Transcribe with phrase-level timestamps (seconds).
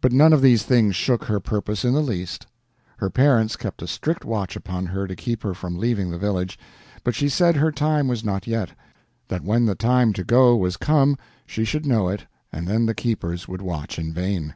[0.00, 2.46] But none of these things shook her purpose in the least.
[2.96, 6.58] Her parents kept a strict watch upon her to keep her from leaving the village,
[7.04, 8.70] but she said her time was not yet;
[9.28, 12.94] that when the time to go was come she should know it, and then the
[12.94, 14.54] keepers would watch in vain.